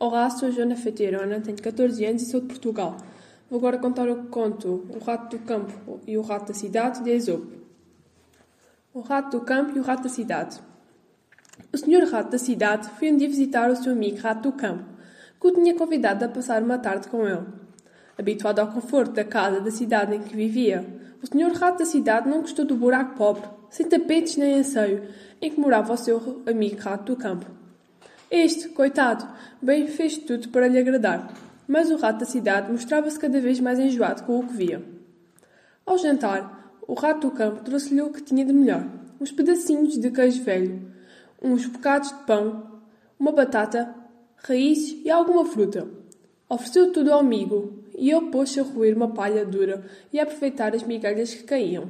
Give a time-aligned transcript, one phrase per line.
[0.00, 2.96] Olá, sou Joana Feiteirona, tenho 14 anos e sou de Portugal.
[3.50, 7.10] Vou agora contar o conto O Rato do Campo e o Rato da Cidade, de
[7.10, 7.50] Esopo.
[8.94, 10.60] O Rato do Campo e o Rato da Cidade.
[11.72, 14.84] O senhor Rato da Cidade foi um dia visitar o seu amigo Rato do Campo,
[15.40, 17.46] que o tinha convidado a passar uma tarde com ele.
[18.16, 20.86] Habituado ao conforto da casa da cidade em que vivia,
[21.20, 25.08] o senhor Rato da Cidade não gostou do buraco pobre, sem tapetes nem anseio,
[25.42, 27.57] em que morava o seu amigo Rato do Campo.
[28.30, 29.26] Este, coitado,
[29.62, 31.32] bem fez tudo para lhe agradar,
[31.66, 34.84] mas o rato da cidade mostrava-se cada vez mais enjoado com o que via.
[35.86, 38.86] Ao jantar, o rato do campo trouxe-lhe o que tinha de melhor:
[39.18, 40.92] uns pedacinhos de queijo velho,
[41.42, 42.80] uns bocados de pão,
[43.18, 43.94] uma batata,
[44.36, 45.88] raízes e alguma fruta.
[46.50, 50.74] Ofereceu tudo ao amigo e ele pôs-se a roer uma palha dura e a aproveitar
[50.74, 51.88] as migalhas que caíam.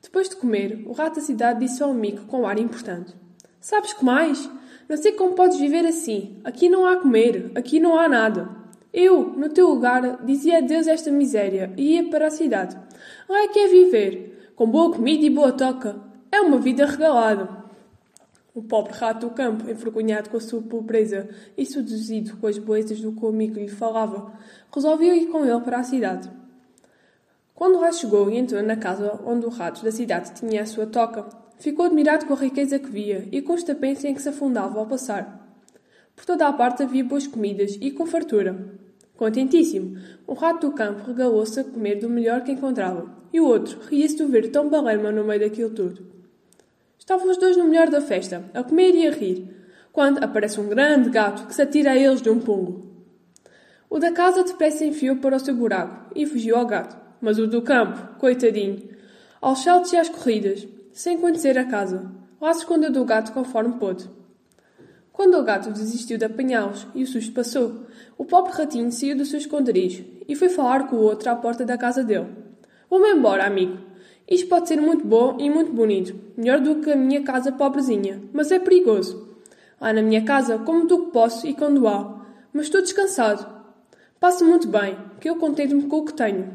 [0.00, 3.12] Depois de comer, o rato da cidade disse ao amigo com um ar importante:
[3.60, 4.48] Sabes que mais?
[4.90, 6.40] Não sei como podes viver assim.
[6.42, 8.50] Aqui não há comer, aqui não há nada.
[8.92, 12.76] Eu, no teu lugar, dizia adeus a esta miséria e ia para a cidade.
[13.28, 15.94] Lá é que é viver, com boa comida e boa toca.
[16.32, 17.48] É uma vida regalada.
[18.52, 23.00] O pobre rato do campo, envergonhado com a sua pobreza e seduzido com as belezas
[23.00, 24.32] do que o amigo lhe falava,
[24.74, 26.28] resolveu ir com ele para a cidade.
[27.54, 30.84] Quando lá chegou e entrou na casa onde o rato da cidade tinha a sua
[30.84, 31.28] toca,
[31.60, 34.78] Ficou admirado com a riqueza que via e com os tapentos em que se afundava
[34.78, 35.46] ao passar.
[36.16, 38.56] Por toda a parte havia boas comidas e com fartura.
[39.14, 43.78] Contentíssimo, o rato do campo regalou-se a comer do melhor que encontrava, e o outro
[43.90, 46.02] ria-se de ver tão balerma no meio daquilo tudo.
[46.98, 49.46] Estavam os dois no melhor da festa, a comer e a rir,
[49.92, 52.86] quando aparece um grande gato que se atira a eles de um pungo.
[53.90, 57.46] O da casa depressa enfiou para o seu buraco e fugiu ao gato, mas o
[57.46, 58.88] do campo, coitadinho,
[59.42, 62.10] aos saltos e às corridas, sem conhecer a casa.
[62.40, 64.08] Lá se escondeu do gato conforme pôde.
[65.12, 69.24] Quando o gato desistiu de apanhá-los e o susto passou, o pobre ratinho saiu do
[69.24, 72.28] seu esconderijo e foi falar com o outro à porta da casa dele.
[72.88, 73.78] Vou-me embora, amigo.
[74.26, 78.22] Isto pode ser muito bom e muito bonito, melhor do que a minha casa pobrezinha,
[78.32, 79.28] mas é perigoso.
[79.80, 83.46] Lá na minha casa como do que posso e quando há, mas estou descansado.
[84.18, 86.50] Passo muito bem, que eu contento-me com o que tenho.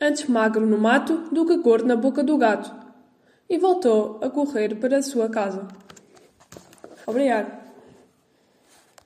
[0.00, 2.83] Antes magro no mato do que gordo na boca do gato
[3.48, 5.66] e voltou a correr para a sua casa.
[7.06, 7.63] Obrigado.